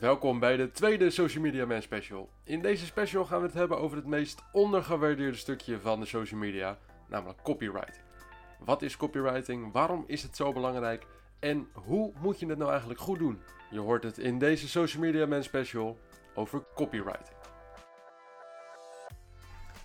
[0.00, 2.30] Welkom bij de tweede Social Media Man Special.
[2.44, 6.40] In deze special gaan we het hebben over het meest ondergewaardeerde stukje van de social
[6.40, 6.78] media,
[7.08, 8.04] namelijk copywriting.
[8.64, 9.72] Wat is copywriting?
[9.72, 11.06] Waarom is het zo belangrijk?
[11.38, 13.40] En hoe moet je het nou eigenlijk goed doen?
[13.70, 15.98] Je hoort het in deze Social Media Man Special
[16.34, 17.36] over copywriting.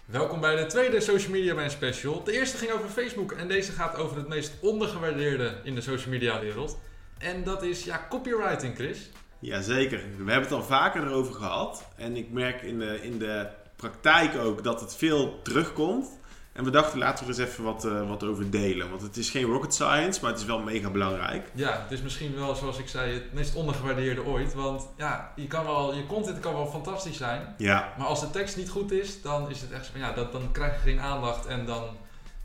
[0.06, 2.24] Welkom bij de tweede Social Media Man Special.
[2.24, 6.12] De eerste ging over Facebook en deze gaat over het meest ondergewaardeerde in de social
[6.12, 6.80] media wereld.
[7.18, 9.12] En dat is ja, copywriting, Chris.
[9.46, 10.00] Jazeker.
[10.00, 11.88] We hebben het al vaker erover gehad.
[11.96, 16.22] En ik merk in de, in de praktijk ook dat het veel terugkomt.
[16.54, 18.90] En we dachten, laten we er eens even wat, uh, wat over delen.
[18.90, 21.52] Want het is geen rocket science, maar het is wel mega belangrijk.
[21.54, 24.54] Ja, het is misschien wel, zoals ik zei, het meest ondergewaardeerde ooit.
[24.54, 27.56] Want ja, je, kan wel, je content kan wel fantastisch zijn.
[27.58, 27.94] Ja.
[27.98, 30.74] Maar als de tekst niet goed is, dan is het echt ja, dat, dan krijg
[30.74, 31.46] je geen aandacht.
[31.46, 31.84] En dan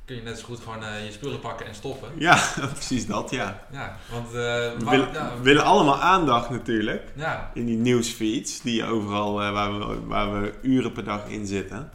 [0.08, 2.08] kun je net zo goed gewoon uh, je spullen pakken en stoppen.
[2.18, 2.38] Ja,
[2.72, 3.66] precies dat, ja.
[3.70, 4.26] Ja, want...
[4.26, 7.12] Uh, we, willen, ja, we willen allemaal aandacht natuurlijk.
[7.14, 7.50] Ja.
[7.54, 11.90] In die nieuwsfeeds, die overal, uh, waar, we, waar we uren per dag in zitten.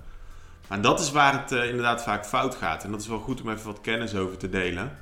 [0.67, 2.83] Maar dat is waar het inderdaad vaak fout gaat.
[2.83, 4.97] En dat is wel goed om even wat kennis over te delen.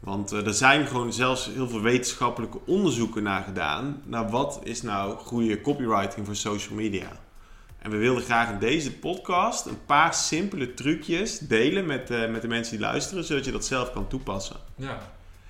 [0.00, 4.02] Want er zijn gewoon zelfs heel veel wetenschappelijke onderzoeken naar gedaan.
[4.04, 7.08] Naar wat is nou goede copywriting voor social media.
[7.84, 12.42] En we wilden graag in deze podcast een paar simpele trucjes delen met, uh, met
[12.42, 14.56] de mensen die luisteren, zodat je dat zelf kan toepassen.
[14.76, 14.98] Ja.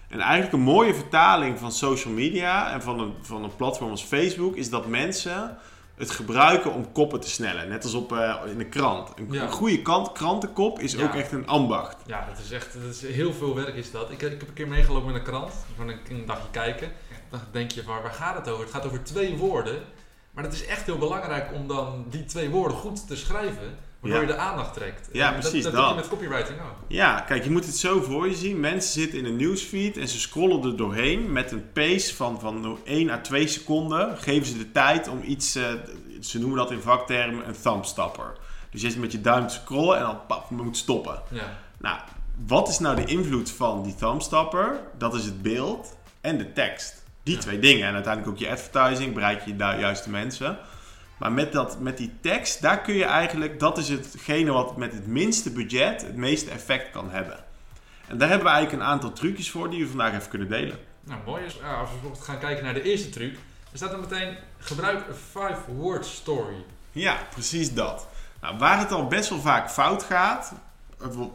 [0.09, 4.03] En eigenlijk een mooie vertaling van social media en van een, van een platform als
[4.03, 5.57] Facebook is dat mensen
[5.97, 7.69] het gebruiken om koppen te snellen.
[7.69, 9.09] Net als op, uh, in de krant.
[9.19, 9.43] Een, Ja.
[9.43, 11.03] een goede kant, krantenkop is Ja.
[11.05, 11.97] ook echt een ambacht.
[12.07, 14.11] Ja, dat is echt dat is heel veel werk is dat.
[14.11, 16.93] Ik, ik heb een keer meegelopen met een krant, van een, een dagje kijken.
[17.31, 18.65] Dan denk je, waar, waar gaat het over?
[18.65, 19.83] Het gaat over twee woorden.
[20.35, 24.21] Maar het is echt heel belangrijk om dan die twee woorden goed te schrijven, waardoor
[24.21, 24.27] Ja.
[24.27, 25.09] je de aandacht trekt.
[25.13, 26.77] Ja, En precies Dat, dat doe je met copywriting ook.
[26.89, 28.61] Ja, kijk, je moet het zo voor je zien.
[28.61, 32.79] Mensen zitten in een nieuwsfeed en ze scrollen er doorheen met een pace van, van
[32.85, 34.19] 1 à 2 seconden.
[34.19, 35.65] Geven ze de tijd om iets, eh,
[36.21, 38.33] ze noemen dat in vaktermen een thumbstopper.
[38.71, 41.23] Dus je zit met je duim te scrollen en dan pap, moet stoppen.
[41.31, 41.59] Ja.
[41.79, 41.99] Nou,
[42.47, 44.81] wat is nou de invloed van die thumbstopper?
[44.99, 47.04] Dat is het beeld en de tekst.
[47.25, 47.41] Die Ja.
[47.41, 47.87] twee dingen.
[47.89, 50.59] En uiteindelijk ook je advertising, bereik je de juiste mensen.
[51.19, 54.93] Maar met, dat, met die tekst, daar kun je eigenlijk, dat is hetgene wat met
[54.93, 57.45] het minste budget het meeste effect kan hebben.
[58.09, 60.79] En daar hebben we eigenlijk een aantal trucjes voor die we vandaag even kunnen delen.
[61.05, 63.33] Nou, mooi is, als we bijvoorbeeld gaan kijken naar de eerste truc,
[63.73, 66.65] er staat er meteen, gebruik een five-word story.
[66.93, 68.07] Ja, precies dat.
[68.41, 70.53] Nou, waar het al best wel vaak fout gaat,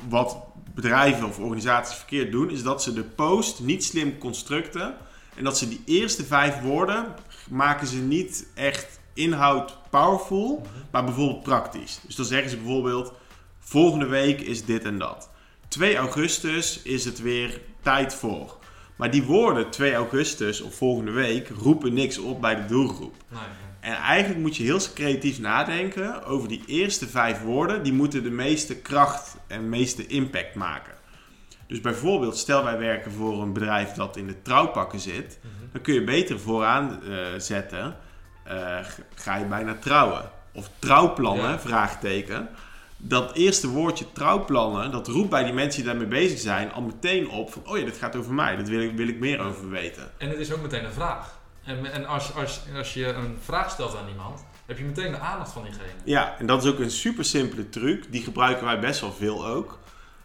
[0.10, 0.38] wat
[0.74, 4.96] bedrijven of organisaties verkeerd doen, is dat ze de post niet slim constructen.
[5.40, 7.06] En dat ze die eerste vijf woorden
[7.50, 12.00] maken ze niet echt inhoud powerful, maar bijvoorbeeld praktisch.
[12.06, 13.14] Dus dan zeggen ze bijvoorbeeld,
[13.60, 15.30] volgende week is dit en dat.
[15.68, 18.58] 2 augustus is het weer tijd voor.
[18.96, 23.16] Maar die woorden 2 augustus of volgende week roepen niks op bij de doelgroep.
[23.30, 23.40] Nee,
[23.80, 27.84] En eigenlijk moet je heel creatief nadenken over die eerste vijf woorden.
[27.84, 30.94] Die moeten de meeste kracht en meeste impact maken.
[31.70, 35.40] Dus bijvoorbeeld, stel wij werken voor een bedrijf dat in de trouwpakken zit.
[35.42, 35.72] Mhm.
[35.72, 37.96] Dan kun je beter vooraan eh, zetten,
[38.44, 38.78] eh,
[39.16, 40.30] ga je bijna trouwen?
[40.54, 41.60] Of trouwplannen, Ja.
[41.60, 42.50] vraagteken.
[42.98, 47.30] Dat eerste woordje trouwplannen, dat roept bij die mensen die daarmee bezig zijn al meteen
[47.30, 49.70] op van, oh ja, dit gaat over mij, daar wil ik, wil ik meer over
[49.70, 50.12] weten.
[50.18, 51.38] En het is ook meteen een vraag.
[51.64, 55.20] En, en als, als, als je een vraag stelt aan iemand, heb je meteen de
[55.20, 55.84] aandacht van diegene.
[56.04, 58.12] Ja, en dat is ook een super simpele truc.
[58.12, 59.80] Die gebruiken wij best wel veel ook.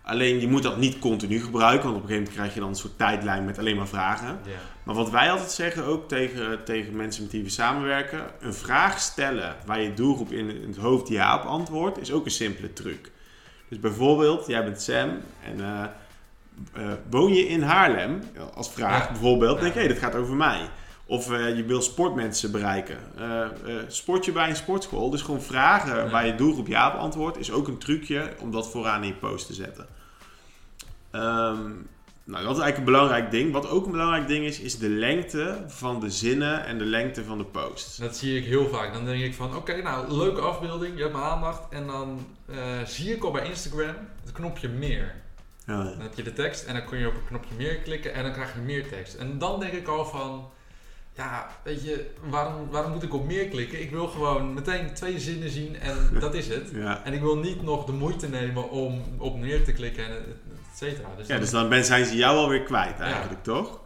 [0.07, 2.69] Alleen je moet dat niet continu gebruiken, want op een gegeven moment krijg je dan
[2.69, 4.39] een soort tijdlijn met alleen maar vragen.
[4.45, 4.51] Ja.
[4.83, 9.01] Maar wat wij altijd zeggen, ook tegen, tegen mensen met wie we samenwerken, een vraag
[9.01, 13.11] stellen waar je doelgroep in het hoofd ja op antwoordt, is ook een simpele truc.
[13.69, 15.11] Dus bijvoorbeeld, jij bent Sam
[15.45, 15.85] en eh,
[16.73, 18.21] eh, woon je in Haarlem?
[18.55, 19.11] Als vraag Ja.
[19.13, 19.61] bijvoorbeeld, Ja.
[19.63, 20.61] denk je, hey, dat gaat over mij.
[21.07, 22.99] Of eh, je wil sportmensen bereiken.
[23.17, 23.51] Eh, eh,
[23.89, 25.11] sport je bij een sportschool?
[25.11, 26.09] Dus gewoon vragen Ja.
[26.11, 29.15] waar je doelgroep ja op antwoordt, is ook een trucje om dat vooraan in je
[29.15, 29.87] post te zetten.
[31.11, 31.71] Ehm,
[32.25, 33.53] nou, dat is eigenlijk een belangrijk ding.
[33.53, 37.25] Wat ook een belangrijk ding is, is de lengte van de zinnen en de lengte
[37.25, 37.97] van de posts.
[37.97, 38.93] Dat zie ik heel vaak.
[38.93, 41.63] Dan denk ik van, oké, nou, leuke afbeelding, je hebt mijn aandacht.
[41.71, 42.27] En dan
[42.85, 45.15] zie ik al bij Instagram het knopje meer.
[45.67, 48.15] Ja, Dan heb je de tekst en dan kun je op het knopje meer klikken
[48.15, 49.15] en dan krijg je meer tekst.
[49.15, 50.51] En dan denk ik al van,
[51.17, 53.81] ja, weet je, waarom, waarom moet ik op meer klikken?
[53.81, 56.71] Ik wil gewoon meteen twee zinnen zien en dat is het.
[56.75, 57.01] ja.
[57.05, 60.19] En ik wil niet nog de moeite nemen om op meer te klikken en et
[60.73, 61.09] et cetera.
[61.17, 63.81] Dus ja dan- dus dan ben, zijn ze jou alweer kwijt eigenlijk, toch?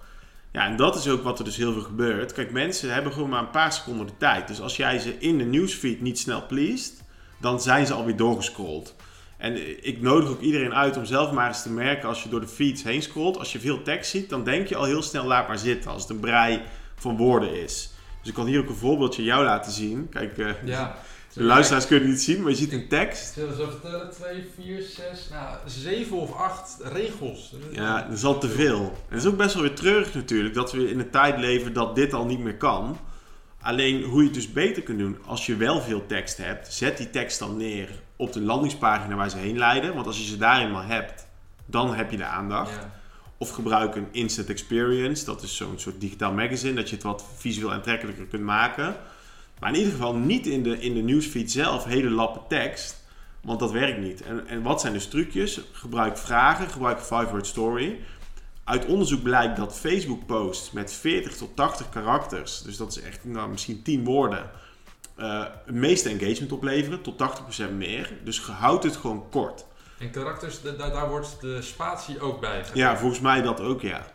[0.52, 2.32] Ja, en dat is ook wat er dus heel veel gebeurt.
[2.32, 4.48] Kijk, mensen hebben gewoon maar een paar seconden de tijd.
[4.48, 7.02] Dus als jij ze in de newsfeed niet snel pleest,
[7.40, 8.94] dan zijn ze alweer doorgescrolld.
[9.36, 12.40] En ik nodig ook iedereen uit om zelf maar eens te merken als je door
[12.40, 13.38] de feeds heen scrolt.
[13.38, 15.90] Als je veel tekst ziet, dan denk je al heel snel laat maar zitten.
[15.90, 16.62] Als het een brei
[16.98, 17.90] van woorden is.
[18.20, 20.08] Dus ik kan hier ook een voorbeeldje jou laten zien.
[20.08, 20.96] Kijk, eh, Ja.
[21.32, 23.32] de luisteraars kunnen het niet zien, maar je ziet een tekst.
[23.32, 24.10] Zullen we zo vertellen?
[24.10, 27.54] 2, 4, 6, nou, 7 of 8 regels.
[27.70, 28.80] Ja, dat is al te veel.
[28.80, 31.72] En het is ook best wel weer treurig natuurlijk dat we in een tijd leven
[31.72, 32.98] dat dit al niet meer kan.
[33.60, 36.96] Alleen hoe je het dus beter kunt doen, als je wel veel tekst hebt, zet
[36.96, 39.94] die tekst dan neer op de landingspagina waar ze heen leiden.
[39.94, 41.26] Want als je ze daar eenmaal hebt,
[41.66, 42.70] dan heb je de aandacht.
[42.70, 42.97] Ja.
[43.38, 47.24] Of gebruik een instant experience, dat is zo'n soort digitaal magazine, dat je het wat
[47.36, 48.96] visueel aantrekkelijker kunt maken.
[49.60, 53.02] Maar in ieder geval niet in de, in de newsfeed zelf hele lappen tekst,
[53.40, 54.22] want dat werkt niet.
[54.22, 55.60] En, en wat zijn dus trucjes?
[55.72, 57.98] Gebruik vragen, gebruik een five-word story.
[58.64, 63.24] Uit onderzoek blijkt dat Facebook posts met 40 tot 80 karakters, dus dat is echt
[63.24, 64.50] nou, misschien 10 woorden,
[65.14, 68.12] eh, het meeste engagement opleveren, tot 80% meer.
[68.24, 69.66] Dus houd het gewoon kort.
[69.98, 72.64] En karakters, da- da- daar wordt de spatie ook bij.
[72.74, 74.06] Ja, volgens mij dat ook, ja.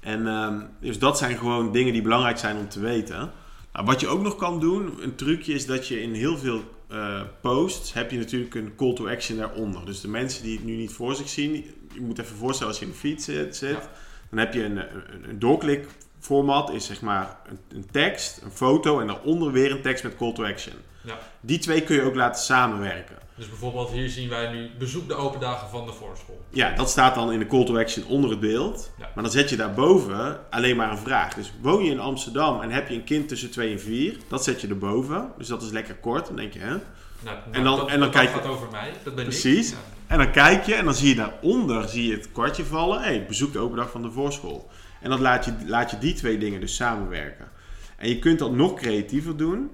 [0.00, 3.30] En ehm, dus dat zijn gewoon dingen die belangrijk zijn om te weten.
[3.72, 6.60] Nou, wat je ook nog kan doen, een trucje is dat je in heel veel
[6.88, 9.84] eh, posts heb je natuurlijk een call to action daaronder.
[9.84, 11.52] Dus de mensen die het nu niet voor zich zien,
[11.94, 13.88] je moet even voorstellen als je in de feed zit, zit Ja.
[14.30, 15.86] dan heb je een, een, een doorklik
[16.20, 20.16] format, is zeg maar een, een tekst, een foto en daaronder weer een tekst met
[20.16, 20.74] call to action.
[21.06, 21.18] Ja.
[21.40, 23.16] Die twee kun je ook laten samenwerken.
[23.34, 26.44] Dus bijvoorbeeld hier zien wij nu bezoek de open dagen van de voorschool.
[26.50, 28.92] Ja, dat staat dan in de call to action onder het beeld.
[28.98, 29.10] Ja.
[29.14, 31.34] Maar dan zet je daarboven alleen maar een vraag.
[31.34, 34.44] Dus woon je in Amsterdam en heb je een kind tussen 2 en 4, dat
[34.44, 35.28] zet je erboven.
[35.38, 36.26] Dus dat is lekker kort.
[36.26, 36.74] Dan denk je, hè?
[37.20, 39.68] Nou, En dan- dat, en dan dat kijk je- gaat over mij, dat ben Precies.
[39.70, 39.74] ik.
[39.74, 39.80] Ja.
[40.06, 42.98] En dan kijk je en dan zie je daaronder zie je het kwartje vallen.
[42.98, 44.70] Hé, hey, bezoek de open dag van de voorschool.
[45.00, 47.48] En dan laat je, laat je die twee dingen dus samenwerken.
[47.96, 49.70] En je kunt dat nog creatiever doen.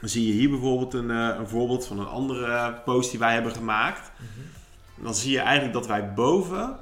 [0.00, 3.18] Dan zie je hier bijvoorbeeld een, eh, een voorbeeld van een andere eh, post die
[3.18, 4.10] wij hebben gemaakt.
[4.16, 5.04] Mhm.
[5.04, 6.76] Dan zie je eigenlijk dat wij boven,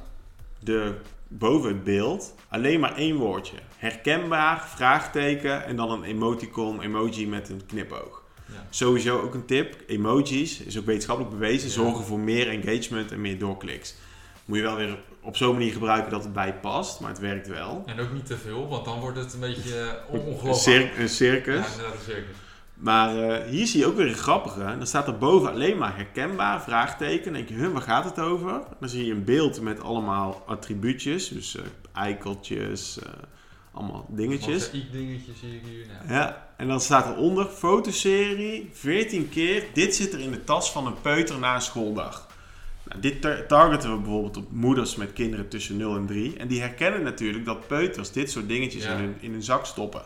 [0.59, 0.95] de,
[1.29, 3.57] boven het beeld alleen maar één woordje.
[3.77, 8.23] Herkenbaar, vraagteken en dan een emoticon, emoji met een knipoog.
[8.47, 8.67] Ja.
[8.71, 9.77] Sowieso ook een tip.
[9.87, 11.69] Emojis is ook wetenschappelijk bewezen.
[11.69, 11.75] Ja.
[11.75, 13.95] Zorgen voor meer engagement en meer doorkliks.
[14.45, 17.01] Moet je wel weer op zo'n manier gebruiken dat het bij je past.
[17.01, 17.83] Maar het werkt wel.
[17.87, 20.93] En ook niet te veel, want dan wordt het een beetje eh, on- Een, ongelooflijk.
[20.93, 21.55] cir- een circus.
[21.55, 22.37] Ja, inderdaad, een circus.
[22.75, 24.59] Maar eh, hier zie je ook weer een grappige.
[24.79, 27.25] Dan staat er boven alleen maar herkenbaar, vraagteken.
[27.25, 28.61] Dan denk je, huh, waar gaat het over?
[28.81, 31.29] Dan zie je een beeld met allemaal attribuutjes.
[31.29, 31.63] Dus eh
[31.93, 33.09] eikeltjes, eh,
[33.73, 34.71] allemaal dingetjes.
[34.71, 35.87] dingetjes zie ik hier.
[35.87, 36.13] Nou.
[36.19, 39.65] Ja, en dan staat eronder fotoserie 14 keer.
[39.73, 42.27] Dit zit er in de tas van een peuter na een schooldag.
[42.89, 46.37] Nou, dit tar- targeten we bijvoorbeeld op moeders met kinderen tussen 0 en 3.
[46.37, 48.93] En die herkennen natuurlijk dat peuters dit soort dingetjes Ja.
[48.93, 50.03] in, hun, in hun zak stoppen.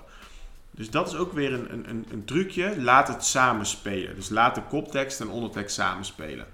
[0.78, 2.80] Dus dat is ook weer een, een, een, trucje.
[2.80, 4.14] Laat het samenspelen.
[4.14, 6.46] Dus laat de koptekst en ondertekst samenspelen.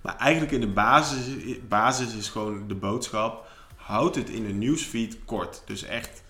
[0.00, 1.26] Maar eigenlijk in de basis,
[1.68, 3.46] basis is gewoon de boodschap.
[3.76, 5.62] Houd het in een nieuwsfeed kort.
[5.66, 6.22] Dus echt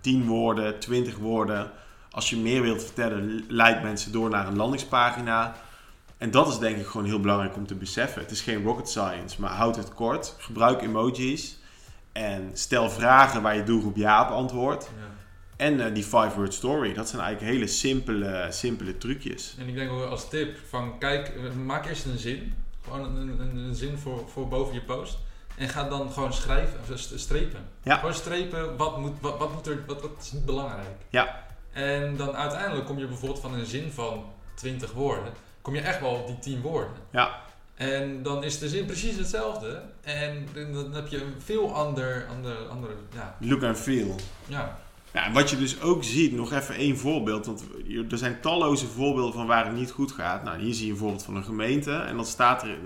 [0.00, 1.70] 10 woorden, 20 woorden.
[2.10, 5.56] Als je meer wilt vertellen, leid mensen door naar een landingspagina.
[6.16, 8.22] En dat is denk ik gewoon heel belangrijk om te beseffen.
[8.22, 10.34] Het is geen rocket science, maar houd het kort.
[10.38, 11.58] Gebruik emojis.
[12.12, 14.84] En stel vragen waar je doelgroep ja op antwoordt.
[14.84, 15.15] Ja.
[15.56, 16.94] En eh, die five-word story.
[16.94, 19.54] Dat zijn eigenlijk hele simpele, simpele trucjes.
[19.58, 21.32] En ik denk ook als tip van kijk,
[21.64, 22.54] maak eerst een zin.
[22.84, 25.18] Gewoon een, een, een zin voor, voor boven je post.
[25.56, 27.60] En ga dan gewoon schrijven, strepen.
[27.82, 27.96] Ja.
[27.96, 30.96] Gewoon strepen, wat moet, wat, wat moet er, wat, wat is niet belangrijk.
[31.08, 31.44] Ja.
[31.72, 36.00] En dan uiteindelijk kom je bijvoorbeeld van een zin van 20 woorden, kom je echt
[36.00, 36.96] wel op die 10 woorden.
[37.10, 37.40] Ja.
[37.74, 39.82] En dan is de zin precies hetzelfde.
[40.02, 44.14] En dan heb je een veel ander, ander, andere, ja, Look and feel.
[44.46, 44.78] ja.
[45.12, 47.46] Ja, en wat je dus ook ziet, nog even één voorbeeld.
[47.46, 47.64] Want
[48.10, 50.44] er zijn talloze voorbeelden van waar het niet goed gaat.
[50.44, 51.92] Nou, hier zie je een voorbeeld van een gemeente.
[51.92, 52.78] En dan staat er,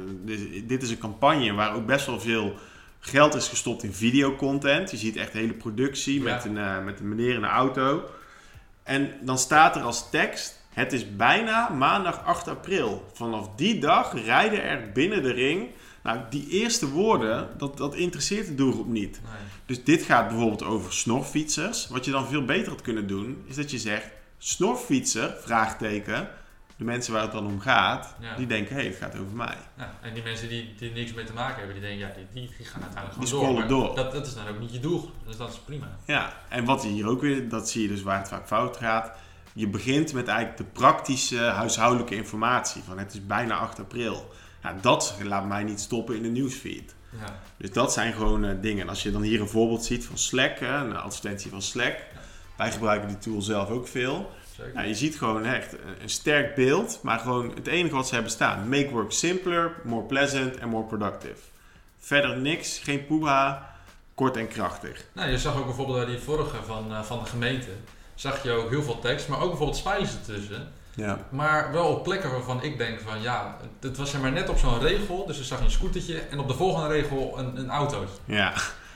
[0.66, 2.54] dit- is een campagne waar ook best wel veel
[3.00, 4.90] geld is gestopt in videocontent.
[4.90, 6.34] Je ziet echt hele productie Ja.
[6.34, 8.04] met, een, eh, met een meneer in een auto.
[8.82, 13.04] En dan staat er als tekst, het is bijna maandag 8 april.
[13.12, 15.68] Vanaf die dag rijden er binnen de ring...
[16.02, 19.20] Nou, die eerste woorden, dat, dat interesseert de doelgroep niet.
[19.22, 19.32] Nee.
[19.66, 21.88] Dus dit gaat bijvoorbeeld over snorfietsers.
[21.88, 24.06] Wat je dan veel beter had kunnen doen, is dat je zegt:
[24.38, 26.28] snorfietser, vraagteken.
[26.76, 28.36] De mensen waar het dan om gaat, Ja.
[28.36, 29.56] die denken: hé, hey, het gaat over mij.
[29.76, 32.26] Ja, en die mensen die, die niks mee te maken hebben, die denken, ja, die,
[32.32, 33.62] die, die gaan uiteindelijk Die gewoon door.
[33.62, 33.96] scrollen Maar door.
[33.96, 35.96] Dat, dat is dan ook niet je doel, dus dat is prima.
[36.04, 39.12] Ja, en wat hier ook weer, dat zie je dus waar het vaak fout gaat.
[39.52, 42.82] Je begint met eigenlijk de praktische huishoudelijke informatie.
[42.82, 44.30] Van het is bijna 8 april.
[44.62, 46.94] Ja, dat laat mij niet stoppen in de nieuwsfeed.
[47.18, 47.40] Ja.
[47.56, 48.82] Dus dat zijn gewoon eh, dingen.
[48.82, 51.96] En als je dan hier een voorbeeld ziet van Slack, hè, een advertentie van Slack.
[52.56, 54.30] Wij gebruiken die tool zelf ook veel.
[54.74, 58.14] Nou, je ziet gewoon echt een, een sterk beeld, maar gewoon het enige wat ze
[58.14, 58.68] hebben staan.
[58.68, 61.38] Make work simpler, more pleasant and more productive.
[61.98, 63.74] Verder niks, geen poeha,
[64.14, 65.04] kort en krachtig.
[65.12, 67.70] Nou, je zag ook bijvoorbeeld bij die vorige van, eh, van de gemeente.
[68.14, 70.72] zag je ook heel veel tekst, maar ook bijvoorbeeld smileys ertussen.
[70.94, 71.18] Ja.
[71.28, 74.58] Maar wel op plekken waarvan ik denk van ja, het was zeg maar net op
[74.58, 75.26] zo'n regel.
[75.26, 78.04] Dus dan zag je een scootertje en op de volgende regel een, een auto.
[78.24, 78.54] Ja.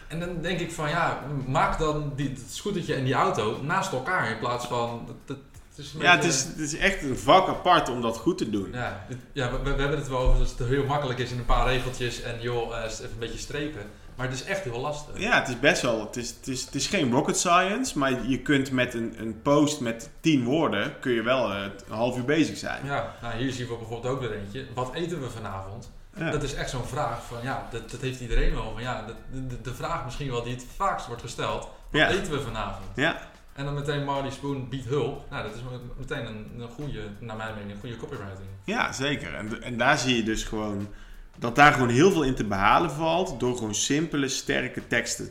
[0.08, 3.92] En dan denk ik van ja, maak dan die, het scootertje en die auto naast
[3.92, 5.08] elkaar in plaats van...
[5.26, 5.38] Het,
[5.76, 8.68] is Ja, het is, het is echt een vak apart om dat goed te doen.
[8.72, 11.44] Ja, ja we, we hebben het wel over dat het heel makkelijk is in een
[11.44, 13.82] paar regeltjes en joh, eh, even een beetje strepen.
[14.16, 15.18] Maar het is echt heel lastig.
[15.18, 16.00] Ja, het is best wel.
[16.06, 19.42] Het is, het is, het is geen rocket science, maar je kunt met een, een
[19.42, 22.84] post met 10 woorden kun je wel eh, een half uur bezig zijn.
[22.86, 24.66] Ja, nou hier zien we bijvoorbeeld ook weer eentje.
[24.74, 25.90] Wat eten we vanavond?
[26.16, 26.30] Ja.
[26.30, 28.72] Dat is echt zo'n vraag van ja, dat, dat heeft iedereen wel.
[28.72, 31.60] Van, ja, de, de, de vraag misschien wel die het vaakst wordt gesteld.
[31.62, 32.08] Wat Ja.
[32.08, 32.86] eten we vanavond?
[32.94, 33.18] Ja.
[33.52, 35.30] En dan meteen Marley Spoon biedt hulp.
[35.30, 38.48] Nou, dat is me- meteen een, een goede, naar mijn mening, een goede copywriting.
[38.64, 39.34] Ja, zeker.
[39.34, 40.88] En, en daar zie je dus gewoon
[41.36, 45.30] dat daar gewoon heel veel in te behalen valt door gewoon simpele, sterke teksten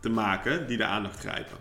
[0.00, 1.56] te maken die de aandacht grijpen.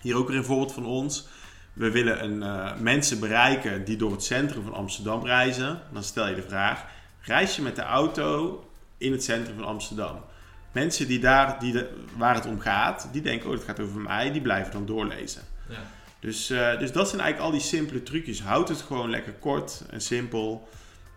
[0.00, 1.28] Hier ook weer een voorbeeld van ons.
[1.72, 5.80] We willen een, eh, mensen bereiken die door het centrum van Amsterdam reizen.
[5.92, 6.84] Dan stel je de vraag:
[7.20, 8.60] reis je met de auto
[8.98, 10.24] in het centrum van Amsterdam?
[10.72, 14.00] Mensen die daar, die de, waar het om gaat, die denken: oh, het gaat over
[14.00, 15.42] mij, die blijven dan doorlezen.
[15.68, 15.76] Ja.
[16.20, 18.42] Dus, eh, dus dat zijn eigenlijk al die simpele trucjes.
[18.42, 20.68] Houd het gewoon lekker kort en simpel.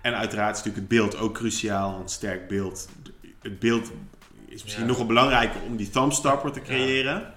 [0.01, 1.91] En uiteraard is natuurlijk het beeld ook cruciaal.
[1.91, 2.89] Want sterk beeld.
[3.41, 3.91] Het beeld
[4.48, 4.89] is misschien Ja.
[4.89, 7.34] nog wel belangrijker om die thumbstopper te creëren.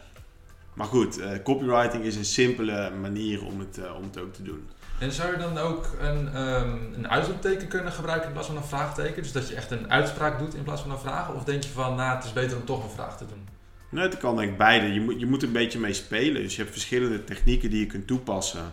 [0.75, 4.43] Maar goed, eh, copywriting is een simpele manier om het, eh, om het ook te
[4.43, 4.69] doen.
[4.99, 8.65] En zou je dan ook een, ehm, een uitroepteken kunnen gebruiken in plaats van een
[8.65, 9.23] vraagteken?
[9.23, 11.33] Dus dat je echt een uitspraak doet in plaats van een vraag?
[11.35, 13.49] Of denk je van, nou, het is beter om toch een vraag te doen?
[13.89, 14.93] Nou, het kan denk ik beide.
[14.93, 16.43] Je moet, je moet er een beetje mee spelen.
[16.43, 18.73] Dus je hebt verschillende technieken die je kunt toepassen.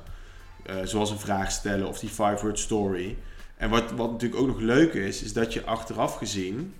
[0.65, 3.17] Eh, zoals een vraag stellen of die five-word story.
[3.60, 6.74] En wat, wat natuurlijk ook nog leuk is, is dat je achteraf gezien...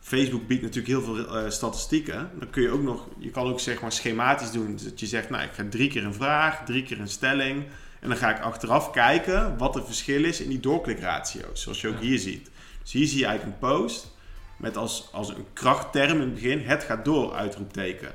[0.00, 2.30] Facebook biedt natuurlijk heel veel eh, statistieken.
[2.38, 3.08] Dan kun je ook nog...
[3.18, 4.72] Je kan ook zeg maar schematisch doen.
[4.72, 7.64] Dus dat je zegt, nou, ik ga drie keer een vraag, drie keer een stelling.
[8.00, 11.62] En dan ga ik achteraf kijken wat het verschil is in die doorklikratio's.
[11.62, 12.00] Zoals je ook Ja.
[12.00, 12.50] hier ziet.
[12.82, 14.16] Dus hier zie je eigenlijk een post
[14.56, 18.08] met als, als een krachtterm in het begin, het gaat door, uitroepteken.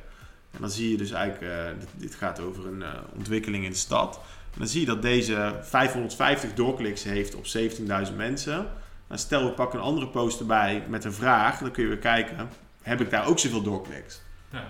[0.51, 3.71] En dan zie je dus eigenlijk, eh, dit, dit gaat over een eh, ontwikkeling in
[3.71, 4.19] de stad.
[4.53, 7.45] En dan zie je dat deze 550 doorkliks heeft op
[8.09, 8.67] 17.000 mensen.
[9.07, 11.97] Dan stel we pakken een andere post erbij met een vraag, dan kun je weer
[11.97, 12.49] kijken,
[12.81, 14.21] heb ik daar ook zoveel doorkliks?
[14.49, 14.67] Ja.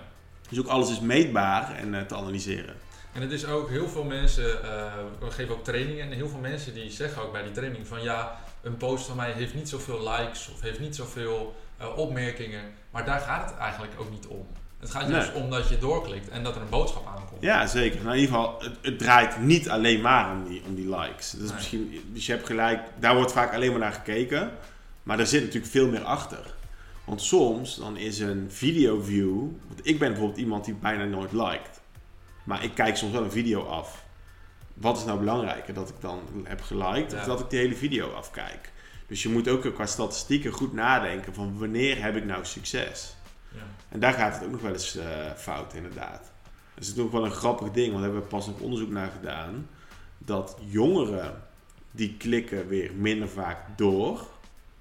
[0.48, 2.74] Dus ook alles is meetbaar en eh, te analyseren.
[3.12, 6.38] En het is ook heel veel mensen, eh, we geven ook trainingen en heel veel
[6.38, 9.68] mensen die zeggen ook bij die training van ja, een post van mij heeft niet
[9.68, 14.26] zoveel likes of heeft niet zoveel eh, opmerkingen, maar daar gaat het eigenlijk ook niet
[14.26, 14.46] om.
[14.84, 17.42] Het gaat juist om dat je doorklikt en dat er een boodschap aankomt.
[17.42, 18.02] Ja, zeker.
[18.02, 21.30] Nou, in ieder geval, het, het draait niet alleen maar om die, om die likes.
[21.30, 21.54] Dat is Nee.
[21.54, 24.50] misschien, dus je hebt gelijk, daar wordt vaak alleen maar naar gekeken.
[25.02, 26.54] Maar er zit natuurlijk veel meer achter.
[27.04, 29.38] Want soms dan is een video view.
[29.66, 31.80] Want ik ben bijvoorbeeld iemand die bijna nooit liked.
[32.44, 34.04] Maar ik kijk soms wel een video af.
[34.74, 35.74] Wat is nou belangrijker?
[35.74, 38.72] Dat ik dan heb geliked of dat ik die hele video afkijk?
[39.06, 43.14] Dus je moet ook qua statistieken goed nadenken van wanneer heb ik nou succes?
[43.88, 45.06] En daar gaat het ook nog wel eens eh,
[45.36, 46.32] fout, inderdaad.
[46.74, 49.10] Dat is ook wel een grappig ding, want daar hebben we pas nog onderzoek naar
[49.20, 49.68] gedaan.
[50.18, 51.42] Dat jongeren,
[51.90, 54.26] die klikken weer minder vaak door,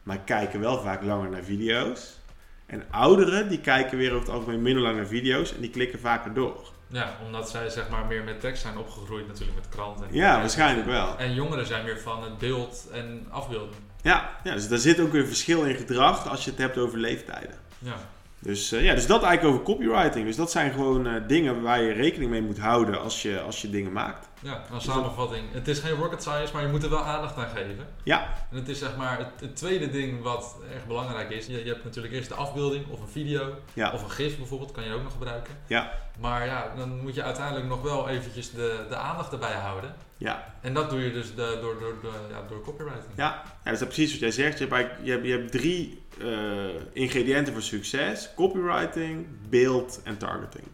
[0.04, 2.22] maar kijken wel vaak langer naar video's.
[2.66, 6.00] En ouderen, die kijken weer over het algemeen minder lang naar video's en die klikken
[6.00, 6.72] vaker door.
[6.88, 10.08] Ja, omdat zij zeg maar meer met tekst zijn opgegroeid natuurlijk met kranten.
[10.12, 11.18] Ja, waarschijnlijk wel.
[11.18, 13.76] En jongeren zijn meer van het beeld en afbeelden.
[14.02, 17.00] Ja, ja dus daar zit ook een verschil in gedrag als je het hebt over
[17.00, 17.56] leeftijden.
[17.80, 17.96] Ja.
[18.44, 20.26] Dus, eh, ja, dus dat eigenlijk over copywriting.
[20.26, 23.62] Dus dat zijn gewoon eh, dingen waar je rekening mee moet houden als je, als
[23.62, 24.28] je dingen maakt.
[24.44, 25.52] Ja, een samenvatting.
[25.52, 27.88] Het is geen rocket science, maar je moet er wel aandacht aan geven.
[28.04, 31.46] Ja, En het is zeg maar het, het tweede ding wat erg belangrijk is.
[31.46, 34.72] Je, je hebt natuurlijk eerst de afbeelding of een video ja, of een gif bijvoorbeeld,
[34.72, 35.54] kan je ook nog gebruiken.
[35.68, 35.92] Ja.
[36.20, 39.96] Maar ja, dan moet je uiteindelijk nog wel eventjes de, de aandacht erbij houden.
[40.18, 40.54] ja.
[40.62, 43.12] En dat doe je dus de, door, door, door, ja, door copywriting.
[43.16, 44.60] Ja, ja, dat is precies wat jij zegt.
[44.60, 46.28] Je hebt, je hebt, je hebt drie eh,
[46.94, 48.30] ingrediënten voor succes.
[48.36, 50.68] Copywriting, beeld en targeting.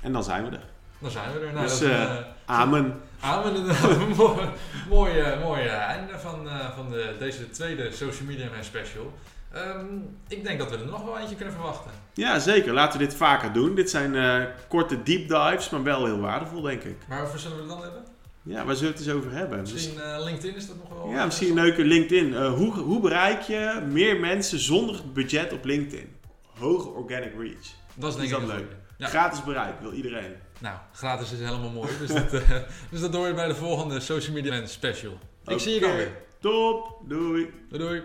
[0.00, 0.72] En dan zijn we er.
[1.04, 1.52] Dan zijn we er.
[1.52, 3.00] Nou, Dus, dat eh, eh, Amen.
[3.20, 4.48] Amen, een mooi,
[4.88, 9.12] mooi, eh, mooi eh, einde van, eh, van de, deze tweede Social Media Man Special.
[9.52, 9.86] Ehm,
[10.28, 11.90] ik denk dat we er nog wel eentje kunnen verwachten.
[12.14, 12.72] Ja, zeker.
[12.72, 13.74] Laten we dit vaker doen.
[13.74, 16.96] Dit zijn korte deep dives, maar wel heel waardevol, denk ik.
[17.08, 18.02] Maar over zullen we het dan hebben?
[18.42, 19.60] Ja, waar zullen we het eens over hebben?
[19.60, 21.10] Misschien LinkedIn is dat nog wel.
[21.10, 22.34] ja, misschien een leuke LinkedIn.
[22.36, 26.16] Hoe, hoe bereik je meer mensen zonder budget op LinkedIn?
[26.58, 27.66] Hoge organic reach.
[27.94, 28.72] Dat is denk ik dat leuk?
[28.98, 29.06] Ja.
[29.06, 30.34] Gratis bereik, wil iedereen.
[30.58, 31.90] Nou, gratis is helemaal mooi.
[31.98, 32.56] Dus dat, eh,
[32.90, 35.18] dus dat hoor je bij de volgende Social Media Man Special.
[35.46, 36.12] Ik zie je dan weer.
[36.40, 37.52] Top, doei.
[37.68, 38.02] Doei doei.